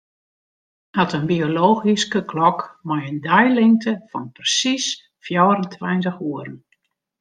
Nimmen 0.01 0.95
hat 0.99 1.13
in 1.17 1.25
biologyske 1.31 2.21
klok 2.31 2.59
mei 2.87 3.03
in 3.11 3.19
deilingte 3.27 3.93
fan 4.09 4.27
persiis 4.35 4.85
fjouwerentweintich 5.25 6.19
oeren. 6.29 6.57